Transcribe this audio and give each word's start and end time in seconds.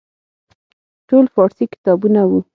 ټول 1.09 1.25
فارسي 1.35 1.65
کتابونه 1.73 2.21
وو. 2.29 2.39